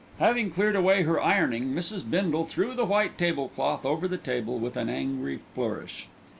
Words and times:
Having 0.17 0.49
cleared 0.49 0.75
away 0.75 1.03
her 1.03 1.21
ironing, 1.21 1.75
Mrs. 1.75 2.01
Bindle 2.09 2.43
threw 2.47 2.73
the 2.73 2.85
white 2.85 3.19
tablecloth 3.19 3.85
over 3.85 4.07
the 4.07 4.17
table 4.17 4.57
with 4.57 4.75
an 4.75 4.89
angry 4.89 5.37
flourish. 5.53 6.07